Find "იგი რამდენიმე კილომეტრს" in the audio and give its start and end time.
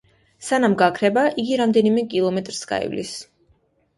1.43-2.63